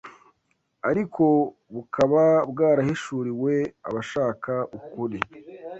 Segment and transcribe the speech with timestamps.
[0.89, 1.23] ariko
[1.73, 3.53] bukaba bwarahishuriwe
[3.87, 5.19] abashaka ukuri